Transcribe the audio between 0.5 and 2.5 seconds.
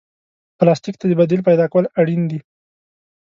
پلاستيک ته د بدیل پیدا کول اړین دي.